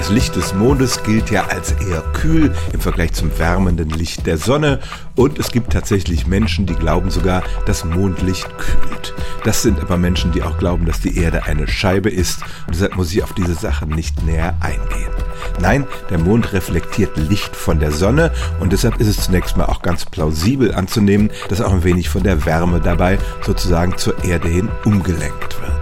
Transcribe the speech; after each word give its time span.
Das 0.00 0.08
Licht 0.08 0.34
des 0.34 0.54
Mondes 0.54 1.02
gilt 1.02 1.30
ja 1.30 1.48
als 1.48 1.72
eher 1.72 2.00
kühl 2.14 2.54
im 2.72 2.80
Vergleich 2.80 3.12
zum 3.12 3.38
wärmenden 3.38 3.90
Licht 3.90 4.26
der 4.26 4.38
Sonne 4.38 4.80
und 5.14 5.38
es 5.38 5.52
gibt 5.52 5.74
tatsächlich 5.74 6.26
Menschen, 6.26 6.64
die 6.64 6.74
glauben 6.74 7.10
sogar, 7.10 7.42
dass 7.66 7.84
Mondlicht 7.84 8.48
kühlt. 8.56 9.14
Das 9.44 9.60
sind 9.60 9.78
aber 9.78 9.98
Menschen, 9.98 10.32
die 10.32 10.42
auch 10.42 10.56
glauben, 10.56 10.86
dass 10.86 11.00
die 11.00 11.18
Erde 11.18 11.42
eine 11.42 11.68
Scheibe 11.68 12.08
ist 12.08 12.40
und 12.66 12.76
deshalb 12.76 12.96
muss 12.96 13.12
ich 13.12 13.22
auf 13.22 13.34
diese 13.34 13.52
Sache 13.52 13.86
nicht 13.86 14.24
näher 14.24 14.56
eingehen. 14.60 15.12
Nein, 15.60 15.86
der 16.08 16.16
Mond 16.16 16.54
reflektiert 16.54 17.18
Licht 17.18 17.54
von 17.54 17.78
der 17.78 17.92
Sonne 17.92 18.32
und 18.58 18.72
deshalb 18.72 18.98
ist 19.00 19.08
es 19.08 19.24
zunächst 19.26 19.58
mal 19.58 19.66
auch 19.66 19.82
ganz 19.82 20.06
plausibel 20.06 20.74
anzunehmen, 20.74 21.30
dass 21.50 21.60
auch 21.60 21.74
ein 21.74 21.84
wenig 21.84 22.08
von 22.08 22.22
der 22.22 22.46
Wärme 22.46 22.80
dabei 22.80 23.18
sozusagen 23.42 23.98
zur 23.98 24.24
Erde 24.24 24.48
hin 24.48 24.70
umgelenkt 24.86 25.60
wird. 25.60 25.79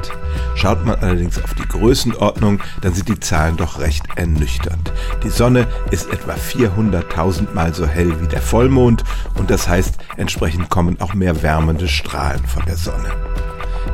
Schaut 0.58 0.84
man 0.84 0.96
allerdings 0.96 1.40
auf 1.40 1.54
die 1.54 1.68
Größenordnung, 1.68 2.60
dann 2.82 2.92
sind 2.92 3.08
die 3.08 3.20
Zahlen 3.20 3.56
doch 3.56 3.78
recht 3.78 4.04
ernüchternd. 4.16 4.92
Die 5.22 5.28
Sonne 5.28 5.68
ist 5.92 6.12
etwa 6.12 6.32
400.000 6.32 7.54
Mal 7.54 7.72
so 7.72 7.86
hell 7.86 8.20
wie 8.20 8.26
der 8.26 8.42
Vollmond 8.42 9.04
und 9.36 9.50
das 9.50 9.68
heißt, 9.68 9.98
entsprechend 10.16 10.68
kommen 10.68 11.00
auch 11.00 11.14
mehr 11.14 11.44
wärmende 11.44 11.86
Strahlen 11.86 12.44
von 12.44 12.64
der 12.66 12.76
Sonne. 12.76 13.14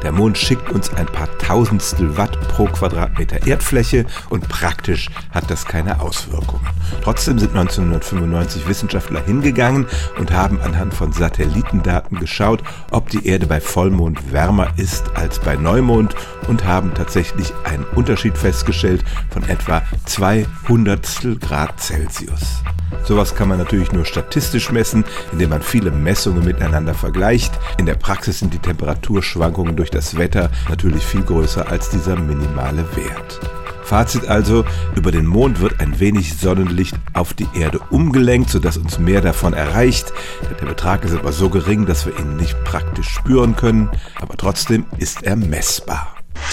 Der 0.04 0.12
Mond 0.12 0.36
schickt 0.36 0.70
uns 0.70 0.92
ein 0.92 1.06
paar 1.06 1.28
Tausendstel 1.38 2.16
Watt 2.18 2.38
pro 2.48 2.66
Quadratmeter 2.66 3.46
Erdfläche 3.46 4.04
und 4.28 4.46
praktisch 4.50 5.08
hat 5.30 5.50
das 5.50 5.64
keine 5.64 6.00
Auswirkungen. 6.00 6.66
Trotzdem 7.02 7.38
sind 7.38 7.56
1995 7.56 8.68
Wissenschaftler 8.68 9.24
hingegangen 9.24 9.86
und 10.18 10.30
haben 10.30 10.60
anhand 10.60 10.92
von 10.92 11.12
Satellitendaten 11.12 12.18
geschaut, 12.20 12.62
ob 12.90 13.08
die 13.08 13.26
Erde 13.26 13.46
bei 13.46 13.62
Vollmond 13.62 14.30
wärmer 14.30 14.68
ist 14.76 15.04
als 15.14 15.38
bei 15.38 15.56
Neumond 15.56 16.14
und 16.48 16.64
haben 16.64 16.94
tatsächlich 16.94 17.52
einen 17.64 17.84
Unterschied 17.94 18.36
festgestellt 18.36 19.04
von 19.30 19.44
etwa 19.44 19.82
200 20.06 21.40
Grad 21.40 21.80
Celsius. 21.80 22.62
Sowas 23.04 23.34
kann 23.34 23.48
man 23.48 23.58
natürlich 23.58 23.92
nur 23.92 24.04
statistisch 24.04 24.70
messen, 24.72 25.04
indem 25.32 25.50
man 25.50 25.62
viele 25.62 25.90
Messungen 25.90 26.44
miteinander 26.44 26.94
vergleicht. 26.94 27.52
In 27.78 27.86
der 27.86 27.96
Praxis 27.96 28.38
sind 28.38 28.54
die 28.54 28.58
Temperaturschwankungen 28.58 29.76
durch 29.76 29.90
das 29.90 30.16
Wetter 30.16 30.50
natürlich 30.68 31.04
viel 31.04 31.22
größer 31.22 31.68
als 31.68 31.90
dieser 31.90 32.16
minimale 32.16 32.84
Wert. 32.96 33.40
Fazit 33.84 34.26
also, 34.26 34.64
über 34.96 35.12
den 35.12 35.26
Mond 35.26 35.60
wird 35.60 35.80
ein 35.80 36.00
wenig 36.00 36.38
Sonnenlicht 36.38 36.96
auf 37.12 37.34
die 37.34 37.48
Erde 37.54 37.80
umgelenkt, 37.90 38.48
sodass 38.48 38.78
uns 38.78 38.98
mehr 38.98 39.20
davon 39.20 39.52
erreicht. 39.52 40.12
Der 40.58 40.66
Betrag 40.66 41.04
ist 41.04 41.14
aber 41.14 41.32
so 41.32 41.50
gering, 41.50 41.84
dass 41.84 42.06
wir 42.06 42.18
ihn 42.18 42.36
nicht 42.36 42.56
praktisch 42.64 43.10
spüren 43.10 43.56
können, 43.56 43.90
aber 44.20 44.38
trotzdem 44.38 44.86
ist 44.96 45.22
er 45.22 45.36
messbar. 45.36 46.13